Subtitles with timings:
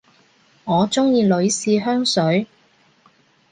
[0.65, 2.47] 我鍾意女士香水